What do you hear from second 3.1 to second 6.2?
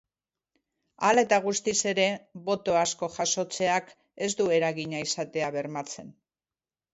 jasotzeak ez du eragina izatea bermatzen.